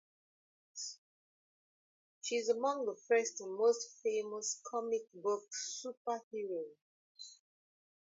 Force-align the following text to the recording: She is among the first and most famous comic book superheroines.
She 2.23 2.37
is 2.37 2.49
among 2.49 2.87
the 2.87 2.95
first 3.07 3.39
and 3.39 3.55
most 3.55 3.87
famous 4.01 4.59
comic 4.65 5.03
book 5.13 5.43
superheroines. 5.53 7.39